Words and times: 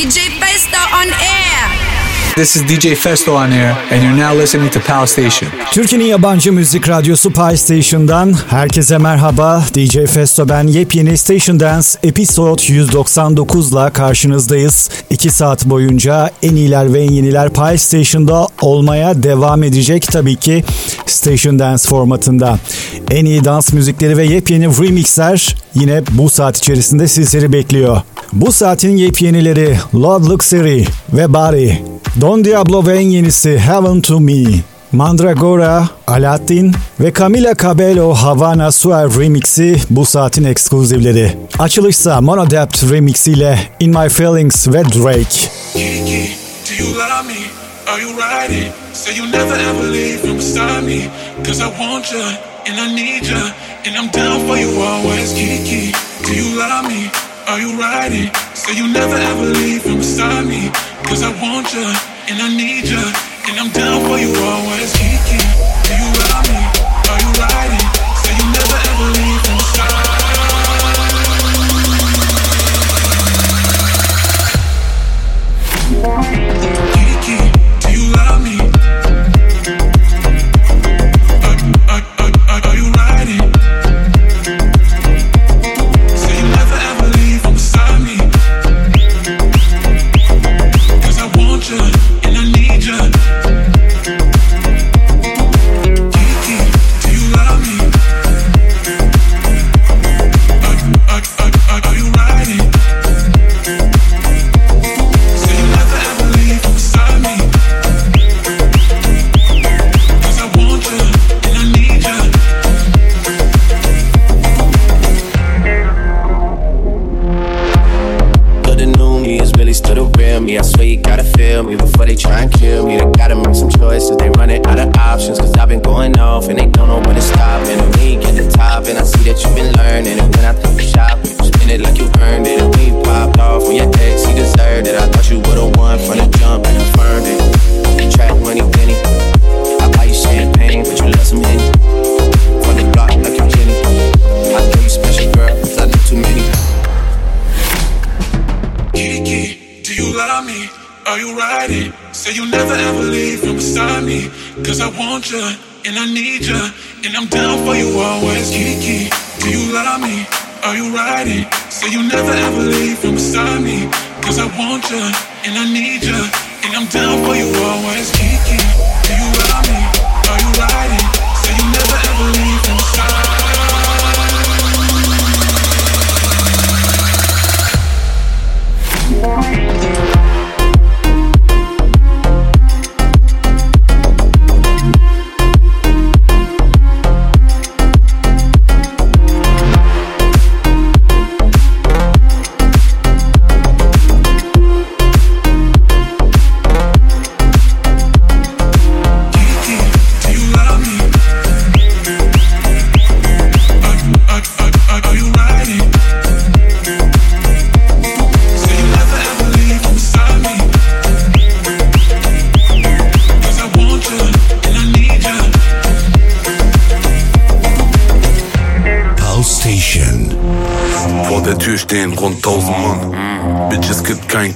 DJ 0.00 0.30
Festo 0.40 0.80
on 0.96 1.12
air. 1.12 1.89
This 2.40 2.56
is 2.56 2.62
DJ 2.62 2.96
Festo 2.96 3.36
on 3.36 3.52
air 3.52 3.76
and 3.90 4.02
you're 4.02 4.16
now 4.16 4.40
listening 4.40 4.70
to 4.70 4.80
Pal 4.80 5.06
Station. 5.06 5.50
Türkiye'nin 5.72 6.04
yabancı 6.04 6.52
müzik 6.52 6.88
radyosu 6.88 7.32
Pal 7.32 7.56
Station'dan 7.56 8.34
herkese 8.48 8.98
merhaba. 8.98 9.64
DJ 9.74 10.06
Festo 10.06 10.48
ben 10.48 10.66
yepyeni 10.66 11.18
Station 11.18 11.60
Dance 11.60 11.88
Episode 12.02 12.62
199 12.72 13.72
ile 13.72 13.90
karşınızdayız. 13.90 14.90
2 15.10 15.30
saat 15.30 15.64
boyunca 15.64 16.30
en 16.42 16.56
iyiler 16.56 16.92
ve 16.92 17.00
en 17.00 17.10
yeniler 17.10 17.48
Pal 17.48 17.76
Station'da 17.76 18.48
olmaya 18.60 19.22
devam 19.22 19.62
edecek 19.62 20.02
tabii 20.02 20.36
ki 20.36 20.64
Station 21.06 21.58
Dance 21.58 21.88
formatında. 21.88 22.58
En 23.10 23.24
iyi 23.24 23.44
dans 23.44 23.72
müzikleri 23.72 24.16
ve 24.16 24.24
yepyeni 24.24 24.66
remixler 24.66 25.56
yine 25.74 26.02
bu 26.10 26.30
saat 26.30 26.58
içerisinde 26.58 27.08
sizleri 27.08 27.52
bekliyor. 27.52 28.02
Bu 28.32 28.52
saatin 28.52 28.96
yepyenileri 28.96 29.78
Love 29.94 30.26
Luxury 30.28 30.84
ve 31.12 31.32
Body. 31.34 31.72
Don 32.20 32.29
Diablo 32.38 32.86
ve 32.86 32.98
en 32.98 33.10
yenisi 33.10 33.58
Heaven 33.58 34.00
to 34.00 34.20
Me. 34.20 34.44
Mandragora, 34.92 35.88
Aladdin 36.06 36.72
ve 37.00 37.12
Camila 37.12 37.54
Cabello 37.54 38.14
Havana 38.14 38.72
Suer 38.72 39.08
remixi 39.18 39.76
bu 39.90 40.06
saatin 40.06 40.44
ekskluzivleri. 40.44 41.36
Açılışsa 41.58 42.20
Monodept 42.20 42.90
remix 42.90 43.26
ile 43.26 43.58
In 43.80 43.90
My 43.90 44.08
Feelings 44.08 44.68
ve 44.68 44.84
Drake. 44.84 45.50
Kiki, 45.72 46.30
do 46.68 46.84
you 46.84 46.94
love 46.94 47.26
me? 47.26 47.40
Are 47.92 48.02
you 48.02 48.10
riding? 48.10 48.72
Say 48.92 49.16
you 49.16 49.26
never 49.26 49.60
ever 49.60 49.92
leave 49.92 50.18
from 50.18 50.36
beside 50.36 50.82
me. 50.82 51.00
Cause 51.46 51.64
I 51.64 51.68
want 51.80 52.12
you 52.12 52.22
and 52.68 52.78
I 52.78 52.94
need 52.94 53.24
you. 53.26 53.42
And 53.86 53.96
I'm 53.96 54.10
down 54.12 54.46
for 54.46 54.58
you 54.58 54.82
always. 54.82 55.32
Kiki, 55.34 55.92
do 56.26 56.32
you 56.34 56.58
love 56.58 56.88
me? 56.88 57.10
Are 57.48 57.60
you 57.60 57.72
riding? 57.80 58.30
Say 58.54 58.76
you 58.76 58.92
never 58.92 59.16
ever 59.16 59.46
leave 59.46 59.82
from 59.82 59.96
beside 59.96 60.46
me. 60.46 60.70
Cause 61.08 61.22
I 61.22 61.32
want 61.42 61.74
you 61.74 62.09
and 62.30 62.40
I 62.40 62.48
need 62.56 62.88
you. 62.88 63.02
And 63.48 63.58
I'm 63.58 63.70
down 63.72 64.06
for 64.06 64.18
you 64.18 64.32
always. 64.44 65.09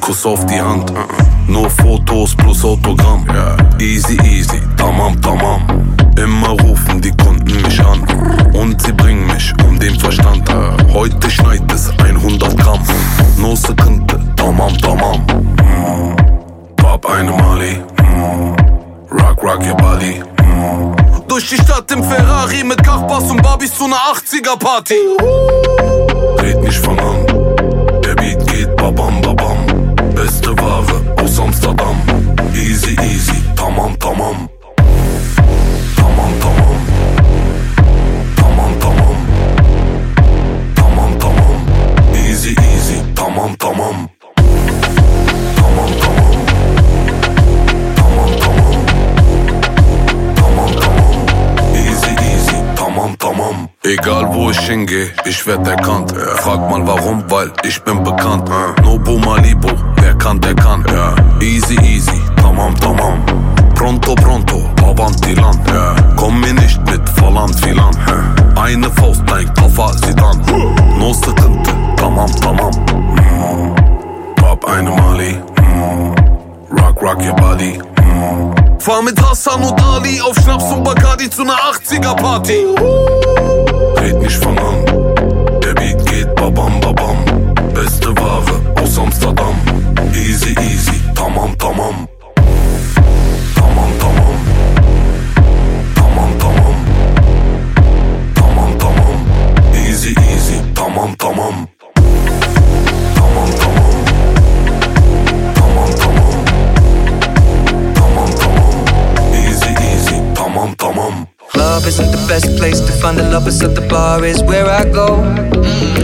Kuss 0.04 0.26
auf 0.26 0.44
die 0.44 0.60
Hand. 0.60 0.92
Nur 1.48 1.70
Fotos 1.70 2.36
plus 2.36 2.62
Autogramm. 2.62 3.26
Easy, 3.80 4.18
easy, 4.22 4.60
tamam, 4.76 5.18
tamam. 5.22 5.62
Immer 6.18 6.50
rufen 6.60 7.00
die 7.00 7.10
Kunden 7.12 7.62
mich 7.62 7.80
an. 7.80 8.02
Und 8.52 8.82
sie 8.82 8.92
bringen 8.92 9.26
mich 9.26 9.54
um 9.66 9.78
den 9.78 9.98
Verstand. 9.98 10.46
Heute 10.92 11.30
schneit 11.30 11.72
es 11.72 11.88
100 11.88 12.54
Gramm. 12.58 12.80
No 13.38 13.56
sıkıntı, 13.56 14.20
tamam, 14.36 14.76
tamam. 14.76 15.26
Pop 16.76 17.06
eine 17.08 17.30
Mali. 17.30 17.80
Rock, 19.10 19.42
rock 19.42 19.62
your 19.66 19.76
body. 19.76 20.22
Durch 21.28 21.48
die 21.48 21.56
Stadt 21.56 21.90
im 21.90 22.04
Ferrari 22.04 22.62
mit 22.62 22.82
Kachbass 22.84 23.30
und 23.30 23.42
Barbies 23.42 23.74
zu 23.74 23.84
einer 23.84 23.96
80er 23.96 24.58
ich 55.44 55.46
werd 55.46 55.66
erkannt. 55.66 56.12
Frag 56.38 56.70
mal 56.70 56.86
warum, 56.86 57.22
weil 57.28 57.50
ich 57.64 57.82
bin 57.82 58.02
bekannt. 58.02 58.48
Nobu 58.82 59.18
Malibu, 59.18 59.68
wer 59.96 60.14
kann, 60.14 60.40
der 60.40 60.54
kann. 60.54 60.84
Easy, 61.40 61.76
easy, 61.82 62.20
tamam, 62.36 62.74
tamam. 62.80 63.22
Pronto, 63.74 64.14
pronto, 64.14 64.62
avanti 64.82 65.34
lan. 65.34 65.58
Komm 66.16 66.40
mir 66.40 66.54
nicht 66.54 66.80
mit 66.90 67.08
falan 67.10 67.52
filan. 67.54 67.94
Eine 68.56 68.90
Faust, 68.90 69.22
dein 69.26 69.52
Kafa 69.54 69.92
sieht 69.92 70.22
an. 70.22 70.40
No 70.98 71.12
sıkıntı, 71.12 71.70
tamam, 71.96 72.30
tamam. 72.40 72.72
Pop 74.36 74.64
eine 74.68 74.90
Mali. 74.90 75.36
Rock, 76.70 77.02
rock 77.02 77.22
your 77.22 77.36
body. 77.36 77.78
Fahr 78.78 79.02
mit 79.02 79.20
Hassan 79.20 79.62
und 79.62 79.82
Ali 79.82 80.20
auf 80.20 80.36
Schnaps 80.36 80.72
und 80.72 80.84
Bacardi 80.84 81.28
zu 81.30 81.44
ner 81.44 81.56
80er 81.72 82.14
Party. 82.16 82.66
Red 83.96 84.20
nicht 84.20 84.44
von 84.44 84.58
an, 84.58 84.93
babam 86.44 86.80
babam. 86.80 87.16
Beste 87.74 88.08
Ware 88.20 88.56
aus 88.76 88.98
Amsterdam. 88.98 89.54
Easy 90.12 90.52
easy, 90.60 91.00
tamam 91.14 91.56
tamam. 91.56 92.06
Tamam 93.56 93.90
tamam. 94.02 94.36
Tamam 95.96 96.30
tamam. 96.42 96.76
Tamam 98.34 98.70
tamam. 98.78 99.16
Easy 99.72 100.12
easy, 100.28 100.60
tamam 100.74 101.16
tamam. 101.16 101.66
Tamam 103.16 103.48
tamam. 103.60 103.94
Tamam 105.56 105.90
tamam. 106.00 106.44
Tamam 107.96 108.28
tamam. 108.40 108.72
Easy 109.32 109.72
easy, 109.92 110.16
tamam 110.36 110.70
tamam. 110.76 111.14
Club 111.52 111.86
isn't 111.86 112.10
the 112.12 112.22
best 112.28 112.48
place 112.58 112.80
to 112.80 112.92
find 113.00 113.16
the 113.16 113.24
lovers, 113.32 113.60
so 113.60 113.68
the 113.68 113.80
bar 113.88 114.24
is 114.24 114.42
where 114.42 114.68
I 114.68 114.84
go. 114.84 115.08
Mm. 115.64 116.03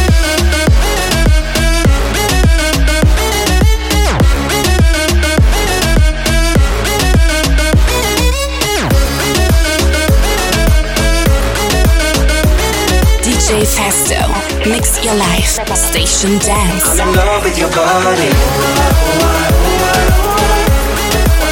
DJ 13.51 13.65
Festo. 13.65 14.69
Mix 14.69 15.03
your 15.03 15.13
life. 15.15 15.59
Station 15.75 16.39
Dance. 16.39 16.97
I'm 16.97 17.09
in 17.09 17.15
love 17.15 17.43
with 17.43 17.59
your 17.59 17.69
body. 17.71 18.29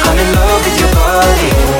I'm 0.08 0.18
in 0.18 0.34
love 0.34 0.64
with 0.64 0.80
your 0.80 0.94
body. 0.94 1.79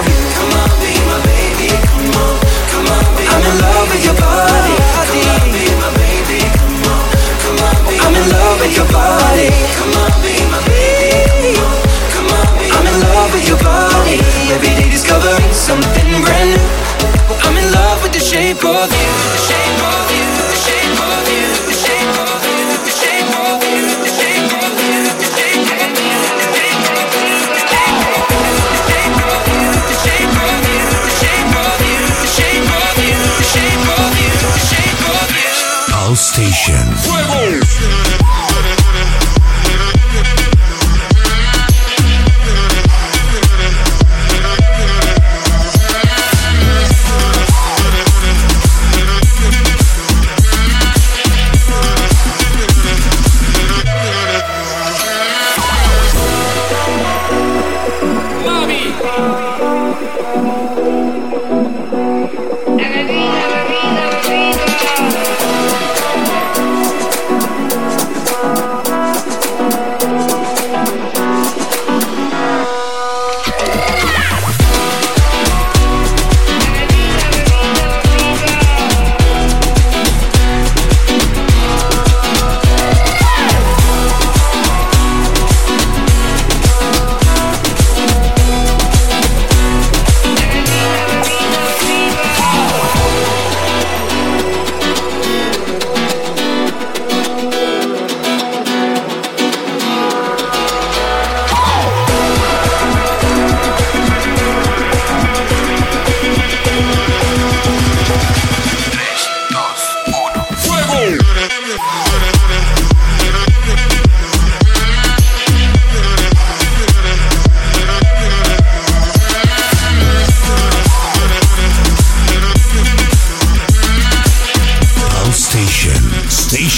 You. 0.00 0.16
Come 0.40 0.52
on, 0.56 0.70
be 0.80 0.92
my 1.04 1.16
baby. 1.28 1.68
Come 1.92 2.16
on, 2.16 2.34
come 2.72 2.88
on, 2.88 3.04
be 3.16 3.24
I'm 3.28 3.44
in 3.44 3.56
love 3.60 3.86
with 3.92 4.04
your 4.08 4.16
body. 4.16 4.72
Come 4.72 5.20
on, 5.36 5.44
be 5.52 5.64
my 5.76 5.90
baby. 6.00 6.40
Come 6.56 6.80
on, 6.88 7.04
come 7.44 7.60
on, 7.68 7.76
be 7.84 7.94
I'm 8.00 8.14
in 8.16 8.26
love 8.32 8.56
with 8.62 8.74
your 8.76 8.88
body. 8.88 9.48
Come 9.76 9.92
on, 10.00 10.12
be 10.24 10.34
my 10.48 10.60
baby. 10.72 11.52
Come 11.60 11.68
on, 11.68 11.76
come 12.16 12.30
on, 12.32 12.46
I'm 12.72 12.86
in 12.88 12.96
love 13.04 13.30
with 13.36 13.46
your 13.48 13.60
body. 13.60 14.16
Every 14.48 14.72
day 14.80 14.88
discovering 14.88 15.52
something 15.52 16.08
brand 16.24 16.56
new. 16.56 16.64
I'm 17.44 17.56
in 17.60 17.68
love 17.72 18.02
with 18.02 18.12
the 18.16 18.20
shape 18.20 18.64
of 18.64 18.88
you. 18.88 19.41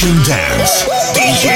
Dance. 0.05 0.85
DJ 1.17 1.54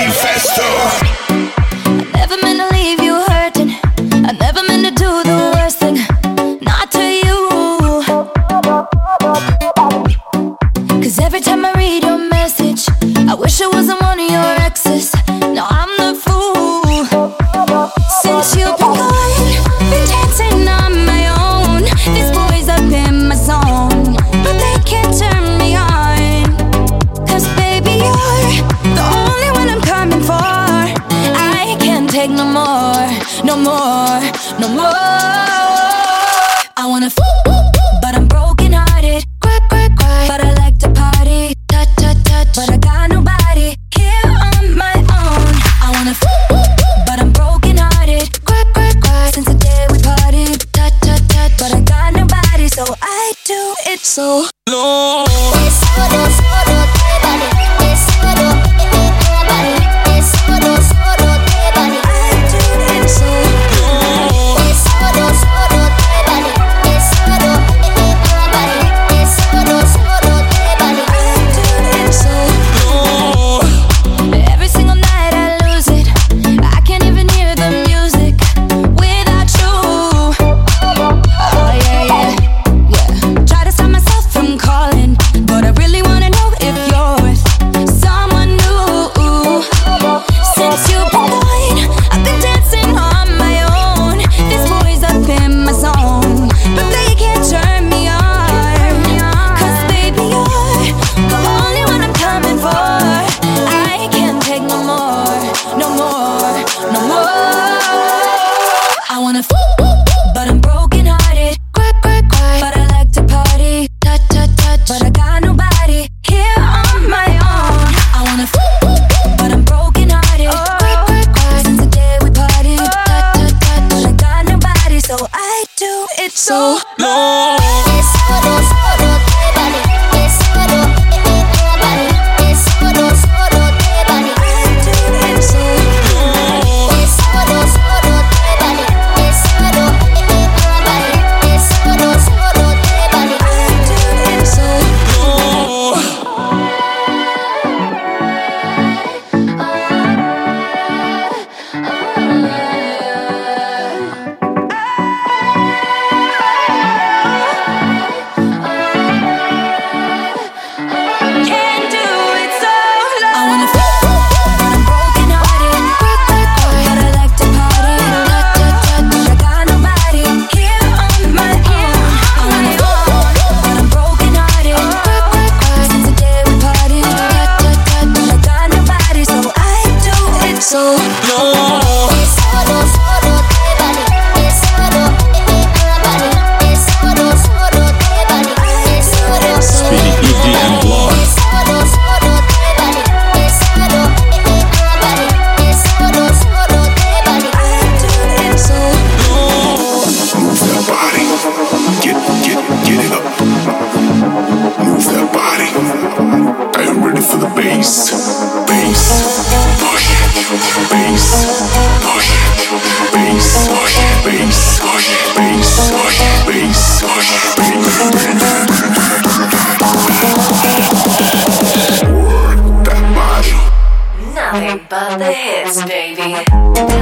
hits, 225.06 225.84
baby. 225.84 226.32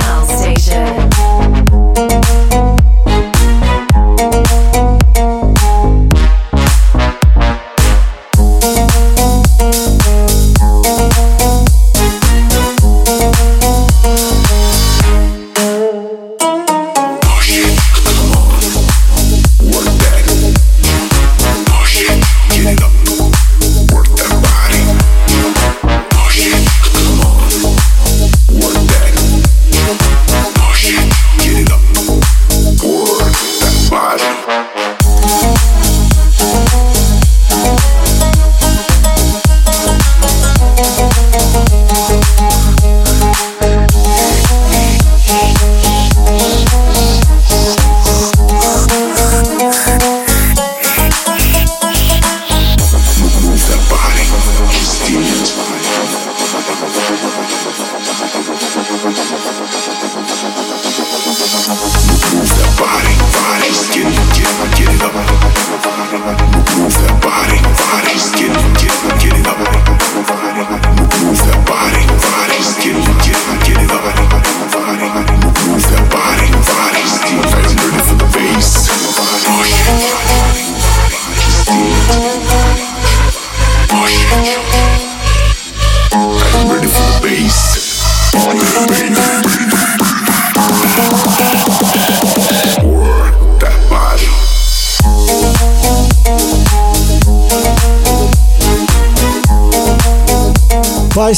House 0.05 0.43
Station. 0.43 2.26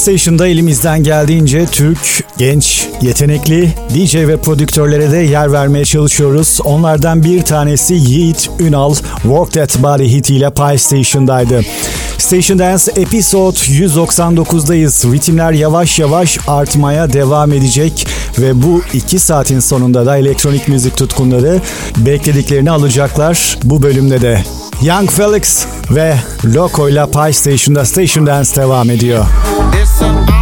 Station'da 0.08 0.46
elimizden 0.46 1.02
geldiğince 1.02 1.66
Türk, 1.66 2.24
genç, 2.38 2.88
yetenekli 3.02 3.72
DJ 3.94 4.14
ve 4.14 4.36
prodüktörlere 4.36 5.10
de 5.12 5.16
yer 5.16 5.52
vermeye 5.52 5.84
çalışıyoruz. 5.84 6.60
Onlardan 6.64 7.24
bir 7.24 7.42
tanesi 7.42 7.94
Yiğit 7.94 8.50
Ünal, 8.58 8.94
Work 9.22 9.52
That 9.52 9.82
Body 9.82 10.04
hitiyle 10.04 10.50
Pie 10.50 10.78
Station'daydı. 10.78 11.60
Station 12.18 12.58
Dance 12.58 12.92
Episode 12.96 13.56
199'dayız. 13.56 15.12
Ritimler 15.12 15.52
yavaş 15.52 15.98
yavaş 15.98 16.38
artmaya 16.46 17.12
devam 17.12 17.52
edecek 17.52 18.06
ve 18.38 18.62
bu 18.62 18.82
iki 18.94 19.18
saatin 19.18 19.60
sonunda 19.60 20.06
da 20.06 20.18
elektronik 20.18 20.68
müzik 20.68 20.96
tutkunları 20.96 21.60
beklediklerini 21.96 22.70
alacaklar 22.70 23.58
bu 23.64 23.82
bölümde 23.82 24.20
de. 24.20 24.42
Young 24.82 25.10
Felix 25.10 25.66
ve 25.90 26.14
Loco 26.44 26.88
ile 26.88 27.06
Pie 27.10 27.32
Station'da 27.32 27.84
Station 27.84 28.26
Dance 28.26 28.56
devam 28.56 28.90
ediyor. 28.90 29.26
and 30.08 30.30
I 30.30 30.37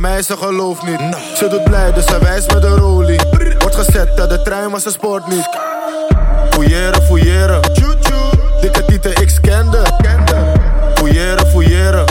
van 0.00 0.24
ze 0.24 0.36
gelooft 0.36 0.82
niet. 0.82 1.00
Ze 1.34 1.48
doet 1.48 1.64
blij, 1.64 1.92
dus 1.92 2.06
ze 2.06 2.18
wijst 2.18 2.52
met 2.52 2.62
de 2.62 2.68
rolie. 2.68 3.20
Wordt 3.58 3.74
gezet, 3.74 4.16
dat 4.16 4.30
de 4.30 4.42
trein 4.42 4.70
was 4.70 4.84
een 4.84 4.90
sport 4.90 5.26
niet. 5.26 5.48
Fouilleren, 6.50 7.02
fouilleren. 7.02 7.60
Dikke 8.60 8.84
tieten, 8.84 9.10
ik 9.22 9.30
scande. 9.30 9.82
Fouilleren, 10.94 11.46
fouilleren. 11.46 12.04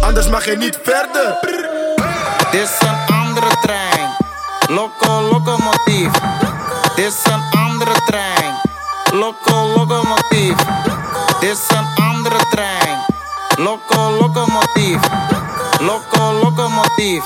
Anders 0.00 0.28
mag 0.28 0.44
je 0.44 0.56
niet 0.56 0.78
verder. 0.82 1.38
Dit 2.50 2.60
is 2.60 2.70
een 2.80 3.14
andere 3.14 3.56
trein. 3.62 4.08
Loco, 4.68 5.22
locomotief. 5.22 6.10
Het 6.88 6.98
is 6.98 7.14
een 7.24 7.58
andere 7.58 7.94
trein. 8.06 8.54
Loco, 9.12 9.72
locomotief. 9.76 10.56
Het 11.26 11.42
is 11.42 11.58
een 11.76 12.04
andere 12.04 12.38
trein. 12.50 12.98
Loco, 13.56 14.16
locomotief. 14.20 15.00
beef. 16.96 17.24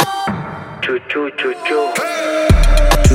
Choo 0.83 0.99
choo 1.09 1.31
choo 1.39 1.55
choo. 1.67 3.08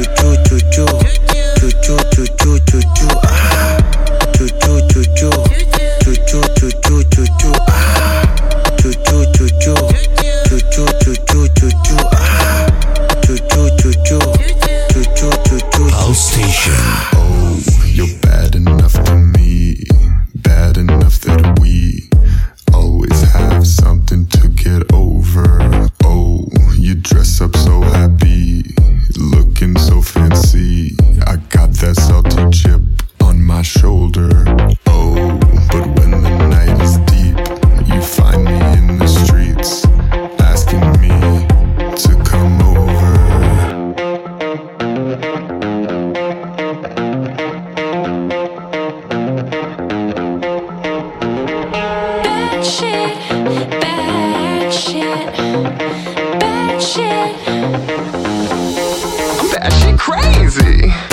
crazy. 60.04 61.13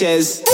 Later, 0.00 0.53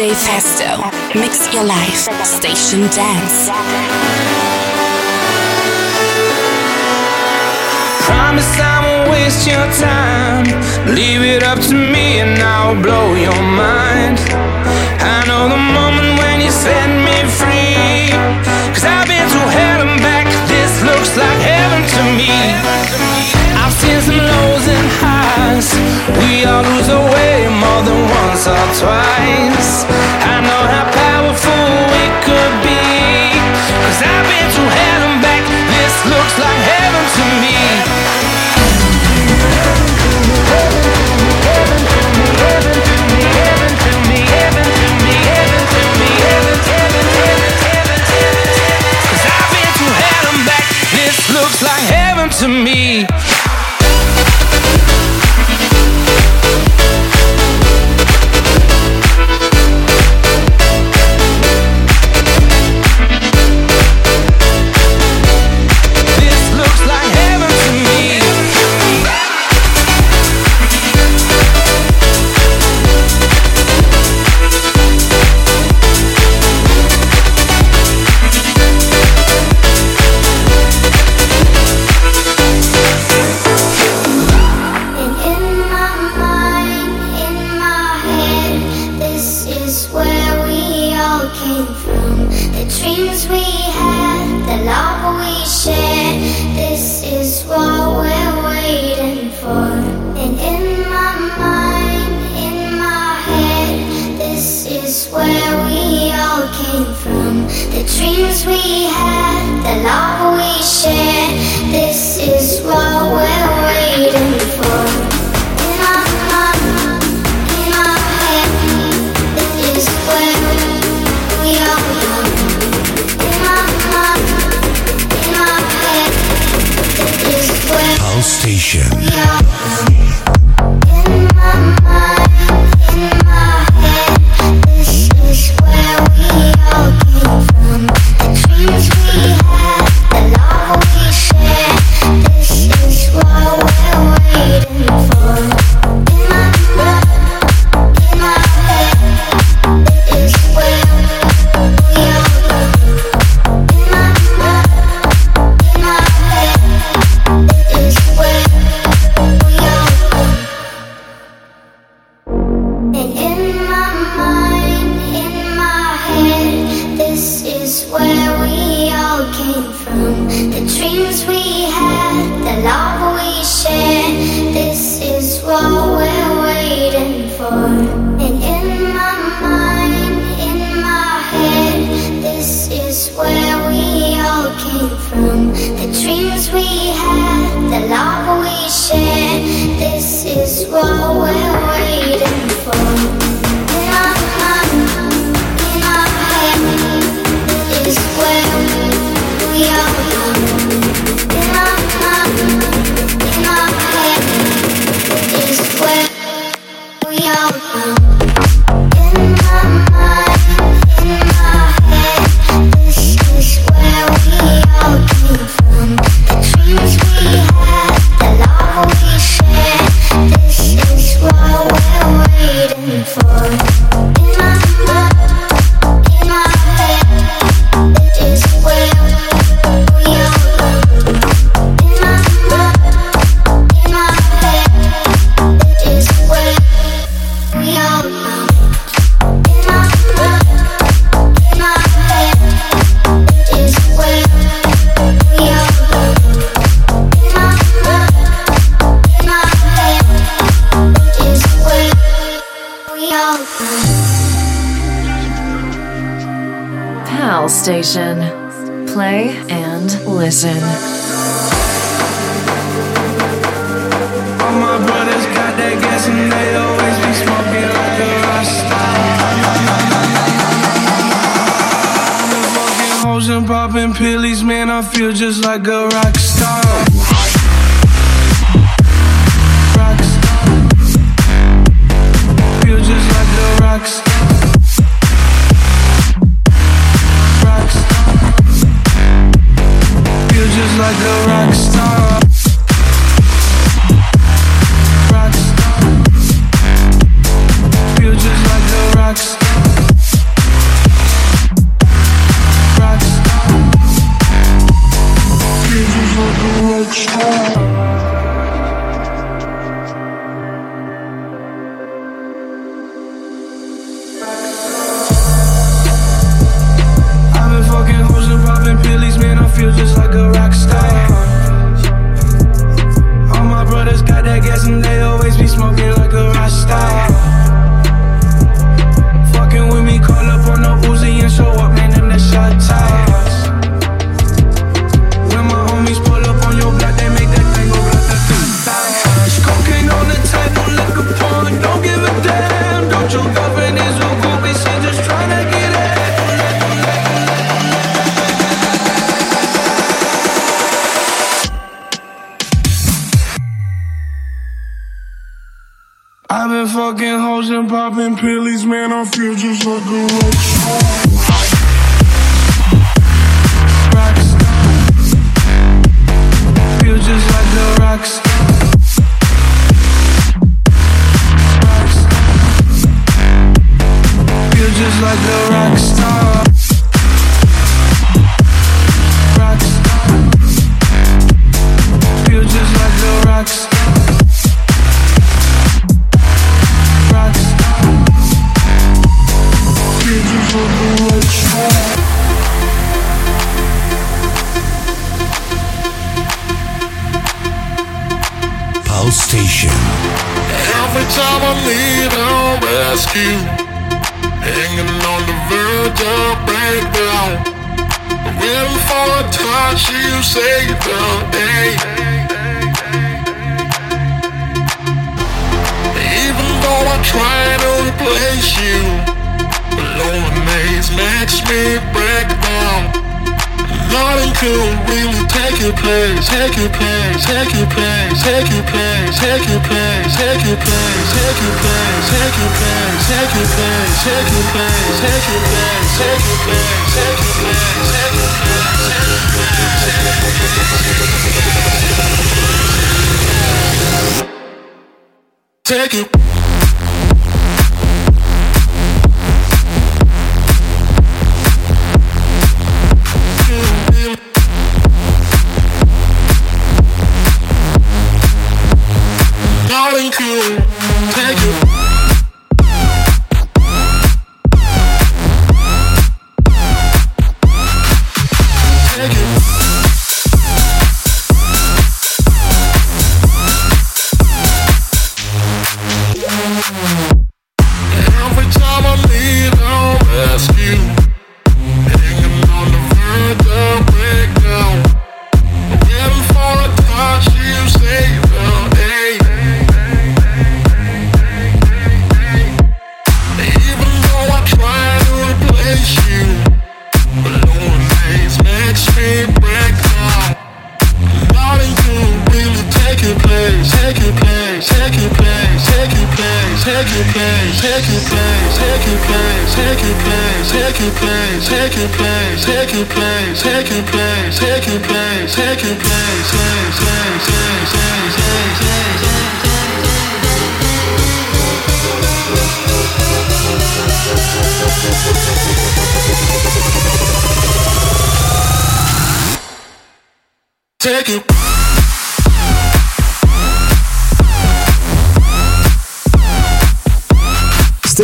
DJ 0.00 0.14
Festo. 0.14 0.80
Mix 1.14 1.52
your 1.52 1.64
life. 1.64 2.08
Station 2.24 2.80
Dance. 2.88 3.50
Promise 8.08 8.52
I 8.56 8.76
won't 8.80 9.10
waste 9.10 9.46
your 9.46 9.66
time. 9.76 10.46
Leave 10.96 11.20
it 11.20 11.42
up 11.42 11.58
to 11.68 11.74
me 11.74 12.20
and 12.20 12.40
I'll 12.40 12.80
blow 12.80 13.12
your 13.12 13.42
mind. 13.44 14.16
I 15.04 15.20
know 15.28 15.50
the 15.52 15.60
moment 15.76 16.18
when 16.18 16.40
you 16.40 16.50
set 16.50 16.88
me 17.04 17.16
free. 17.36 18.08
Cause 18.72 18.86
I've 18.88 19.06
been 19.06 19.28
through 19.28 19.50
hell 19.52 19.82
and 19.84 20.00
back. 20.00 20.24
This 20.48 20.82
looks 20.82 21.14
like 21.18 21.40
heaven 21.44 21.82
to 21.84 22.02
me. 22.16 22.79
Some 24.00 24.16
lows 24.16 24.64
and 24.66 24.88
highs. 24.96 25.76
We 26.16 26.48
all 26.48 26.64
lose 26.64 26.88
our 26.88 27.04
way 27.04 27.44
more 27.52 27.84
than 27.84 28.00
once 28.08 28.48
or 28.48 28.64
twice. 28.80 29.84
I 30.24 30.40
know 30.40 30.62
how 30.72 30.88
powerful 30.88 31.68
we 31.92 32.08
could 32.24 32.54
be. 32.64 32.80
Cause 33.84 34.00
I've 34.00 34.24
been 34.24 34.48
through 34.56 34.72
hell 34.72 35.04
and 35.04 35.20
back. 35.20 35.44
This 35.76 35.92
looks 36.08 36.40
like 36.40 36.60
heaven 36.64 37.04
to 37.20 37.24
me. 37.44 37.60
Cause 49.12 49.28
I've 49.28 49.50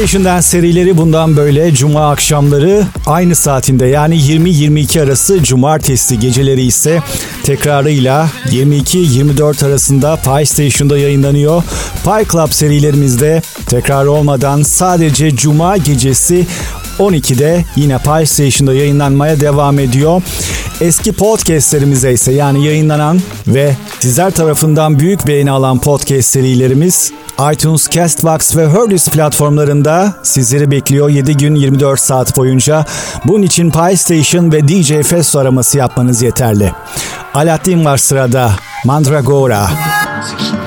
peşinden 0.07 0.41
serileri 0.41 0.97
bundan 0.97 1.37
böyle 1.37 1.75
cuma 1.75 2.11
akşamları 2.11 2.85
aynı 3.07 3.35
saatinde 3.35 3.87
yani 3.87 4.17
20-22 4.17 5.03
arası 5.03 5.43
cumartesi 5.43 6.19
geceleri 6.21 6.63
ise 6.63 7.03
tekrarıyla 7.43 8.29
22-24 8.51 9.67
arasında 9.67 10.17
Pi 10.17 10.47
Station'da 10.47 10.99
yayınlanıyor. 10.99 11.63
Pi 12.05 12.29
Club 12.33 12.51
serilerimizde 12.51 13.43
tekrar 13.69 14.07
olmadan 14.07 14.63
sadece 14.63 15.37
cuma 15.37 15.77
gecesi 15.77 16.47
12'de 16.99 17.65
yine 17.77 17.99
Pi 17.99 18.27
Station'da 18.27 18.75
yayınlanmaya 18.75 19.41
devam 19.41 19.79
ediyor. 19.79 20.23
Eski 20.81 21.13
podcastlerimize 21.13 22.13
ise 22.13 22.33
yani 22.33 22.65
yayınlanan 22.65 23.21
ve 23.47 23.77
sizler 24.01 24.31
tarafından 24.31 24.99
büyük 24.99 25.27
beğeni 25.27 25.51
alan 25.51 25.81
podcast 25.81 26.29
serilerimiz 26.29 27.13
iTunes, 27.53 27.91
Castbox 27.91 28.57
ve 28.57 28.67
Hurlist 28.67 29.13
platformlarında 29.13 30.15
sizleri 30.23 30.71
bekliyor 30.71 31.09
7 31.09 31.37
gün 31.37 31.55
24 31.55 32.01
saat 32.01 32.37
boyunca. 32.37 32.85
Bunun 33.25 33.43
için 33.43 33.71
PlayStation 33.71 34.53
ve 34.53 34.69
DJ 34.69 34.93
Festo 34.93 35.39
araması 35.39 35.79
yapmanız 35.79 36.23
yeterli. 36.23 36.73
Alaaddin 37.35 37.85
var 37.85 37.97
sırada. 37.97 38.53
Mandragora. 38.85 39.61
Mandragora. 39.61 40.66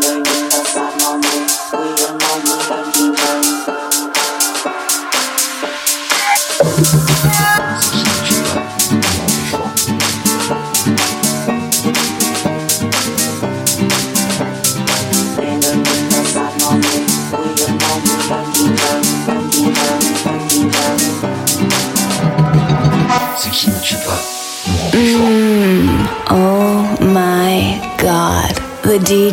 When 0.00 0.18
you 0.18 0.22
know 0.22 0.62
someone, 0.62 1.22
We're. 1.72 2.27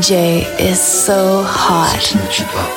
DJ 0.06 0.60
is 0.60 0.80
so 0.80 1.42
hot. 1.42 2.75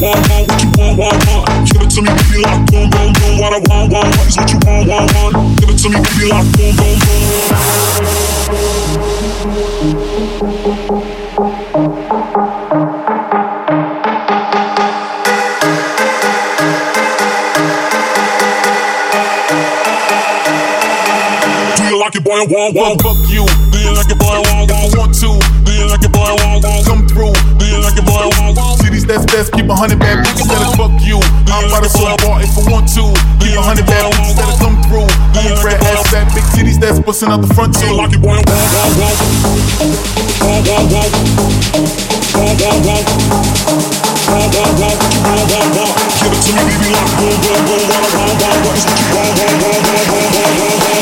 Want, 0.00 0.28
want, 0.28 0.48
want 0.48 0.50
what 0.50 0.62
you 0.62 0.70
want, 0.78 0.98
want, 0.98 1.26
want. 1.26 1.72
Give 1.72 1.82
it 1.82 1.90
to 1.90 2.00
me, 2.02 2.10
baby, 2.10 2.42
like 2.42 2.62
boom, 2.70 2.90
boom, 2.90 3.12
boom. 3.12 3.38
What 3.40 3.52
I 3.52 3.60
want, 3.68 3.92
want, 3.92 4.16
want 4.16 4.28
is 4.28 4.36
what 4.36 4.50
you 4.52 4.58
want, 4.64 4.88
want, 4.88 5.14
want. 5.14 5.60
Give 5.60 5.70
it 5.70 5.78
to 5.82 5.88
me, 5.88 5.98
baby, 6.00 6.28
like 6.28 6.46
boom, 6.56 6.76
boom, 6.76 6.98
boom. 7.00 8.36
Do 21.76 21.84
you 21.84 21.98
like 22.00 22.14
it, 22.16 22.24
boy? 22.24 22.32
I 22.32 22.44
want, 22.46 23.04
want, 23.04 23.25
See 29.46 29.62
these 29.62 29.62
that's 29.62 29.62
best, 29.62 29.62
keep 29.62 29.70
a 29.70 29.74
hundred 29.74 29.98
bad 29.98 30.26
bitches 30.26 30.48
that'll 30.48 30.74
fuck 30.74 30.90
you. 31.06 31.20
I'm 31.46 31.66
about 31.70 31.82
to 31.84 31.90
so 31.90 32.16
bar 32.26 32.42
if 32.42 32.50
I 32.58 32.62
want 32.70 32.88
to. 32.98 33.14
Keep 33.38 33.54
a 33.54 33.62
hundred 33.62 33.86
bad 33.86 34.10
bitches 34.10 34.34
that'll 34.34 34.58
come 34.58 34.76
through. 34.90 35.06
Big 35.34 35.54
red 35.62 35.78
ass, 35.86 36.02
fat 36.10 36.26
big 36.34 36.44
titties 36.54 36.78
that's 36.80 36.98
busting 36.98 37.30
out 37.30 37.40
the 37.40 37.50
front 37.54 37.74
too. 37.74 37.94
Like 37.94 38.12
it, 38.12 38.22
boy, 38.22 38.34
I 38.34 38.42
want, 38.42 38.66
want, 38.66 38.98
want. 38.98 39.16
Want, 40.42 40.66
want, 40.66 40.86
want. 40.90 41.12
Want, 42.34 42.58
want, 42.58 42.86
want. 42.86 43.06
Want, 44.26 44.50
want, 44.50 44.74
want. 44.82 44.96
What 44.98 45.14
you 45.14 45.22
want, 45.22 45.46
want, 45.46 45.70
want. 45.76 45.94
Give 46.18 46.32
it 46.32 46.42
to 46.42 46.50
me, 46.56 46.62
baby, 46.66 46.88
like 46.90 47.10
boom, 47.16 47.36
boom, 47.38 47.60
boom. 47.66 47.84
What 47.86 48.02
I 48.02 48.18
want, 48.18 48.42
want, 48.42 48.60
want 48.66 48.76
is 48.76 48.84
what 48.86 48.98
you 48.98 49.14
want, 49.14 49.30
want, 49.36 49.62
want, 49.62 49.62
want, 49.62 49.86
want, 49.86 49.86
want, 49.86 49.86
want, 49.86 49.86
want, 49.86 49.86
want, 49.86 49.86
want, 49.86 49.86
want, 49.86 49.86
want, 49.86 50.06
want, 50.06 50.16
want, 50.16 50.34
want, 50.34 50.58
want, 50.58 50.80
want. 50.82 50.95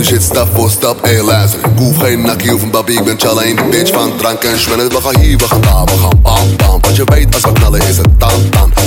Die 0.00 0.08
shit 0.08 0.22
stap 0.22 0.48
voor 0.54 0.70
stap, 0.70 1.04
ey 1.04 1.22
luister 1.22 1.58
Ik 1.58 1.78
hoef 1.78 1.96
geen 1.96 2.20
nakkie 2.20 2.54
of 2.54 2.62
een 2.62 2.70
babi, 2.70 2.92
ik 2.92 3.04
ben 3.04 3.20
challa 3.20 3.42
in 3.42 3.56
de 3.56 3.62
bitch. 3.70 3.92
Van 3.92 4.16
drank 4.16 4.42
en 4.42 4.58
schwellen 4.58 4.88
We 4.88 5.00
gaan 5.00 5.20
hier, 5.20 5.36
we 5.36 5.44
gaan 5.44 5.60
daar, 5.60 5.84
we 5.84 5.98
gaan 5.98 6.20
bam 6.22 6.56
bam. 6.56 6.80
Want 6.80 6.96
je 6.96 7.04
weet 7.04 7.34
als 7.34 7.42
we 7.42 7.52
knallen 7.52 7.80
is 7.80 7.96
het 7.96 8.20
dan 8.20 8.50
dan 8.50 8.79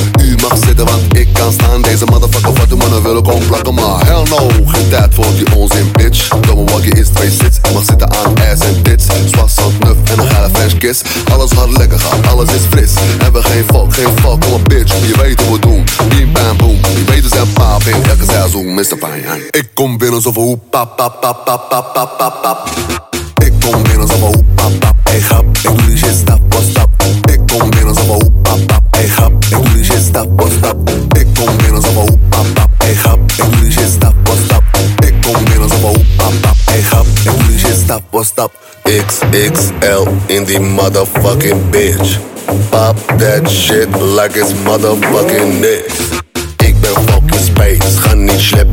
want 0.75 1.17
ik 1.17 1.33
kan 1.33 1.51
staan. 1.51 1.81
Deze 1.81 2.05
motherfucker 2.05 2.53
wat 2.53 2.69
de 2.69 2.75
mannen 2.75 3.03
willen 3.03 3.23
komen 3.23 3.47
plakken 3.47 3.73
Maar 3.73 4.05
hell 4.05 4.23
no, 4.29 4.49
geen 4.65 4.89
tijd 4.89 5.13
voor 5.13 5.33
die 5.35 5.55
onzin 5.55 5.91
bitch. 5.91 6.27
Domme 6.27 6.71
waggie 6.71 6.95
is 6.95 7.07
twee 7.07 7.31
sits. 7.31 7.57
Mag 7.73 7.85
zitten 7.85 8.11
aan 8.11 8.33
ass 8.51 8.61
en 8.61 8.81
tits. 8.81 9.05
Zwassend 9.25 9.83
nuf 9.83 9.97
en 10.11 10.19
een 10.19 10.27
geile 10.27 10.49
French 10.53 10.77
kiss. 10.77 11.01
Alles 11.31 11.51
gaat 11.51 11.77
lekker 11.77 11.99
gaan, 11.99 12.25
alles 12.25 12.53
is 12.53 12.61
fris. 12.69 12.93
En 13.19 13.33
we 13.33 13.43
geen 13.43 13.65
fuck, 13.65 13.93
geen 13.93 14.17
fuck, 14.21 14.49
kom 14.49 14.63
bitch. 14.63 14.93
Je 15.07 15.17
weet 15.21 15.41
hoe 15.41 15.53
we 15.53 15.59
doen, 15.59 15.83
bim 16.09 16.31
bam 16.33 16.57
boom. 16.57 16.79
Je 16.95 17.03
weet 17.05 17.23
we 17.23 17.29
zijn 17.29 17.53
paap 17.53 17.83
in 17.83 18.03
elke 18.03 18.25
seizoen, 18.25 18.73
Mr. 18.73 18.83
Fine 18.83 19.47
Ik 19.49 19.69
kom 19.73 19.97
binnen 19.97 20.21
zo 20.21 20.31
van 20.31 20.43
hoe 20.43 20.57
pap 20.69 20.95
pap 20.95 21.21
pap 21.21 21.45
pap 21.45 21.69
pap 21.69 21.93
pap 21.93 22.41
pap 22.41 23.12
XXL 39.33 40.05
in 40.29 40.45
the 40.45 40.59
motherfucking 40.59 41.71
bitch. 41.71 42.21
Pop 42.69 42.95
that 43.17 43.49
shit 43.49 43.89
like 43.89 44.35
it's 44.35 44.53
motherfucking 44.53 45.59
niks 45.59 46.21
Ik 46.57 46.79
ben 46.81 46.93
fucking 46.93 47.39
space, 47.39 47.97
ga 47.97 48.13
niet 48.13 48.39
sleppen 48.39 48.72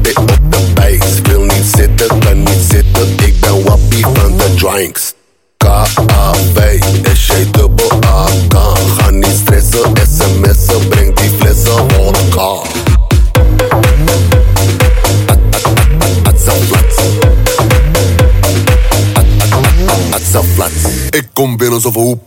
binnen. 21.93 22.19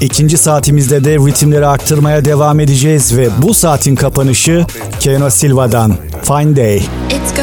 İkinci 0.00 0.38
saatimizde 0.38 1.04
de 1.04 1.14
ritimleri 1.14 1.66
aktarmaya 1.66 2.24
devam 2.24 2.60
edeceğiz 2.60 3.16
ve 3.16 3.28
bu 3.42 3.54
saatin 3.54 3.94
kapanışı 3.94 4.66
Keno 5.00 5.30
Silva'dan 5.30 5.94
Fine 6.22 6.56
Day. 6.56 6.76
It's 6.76 7.34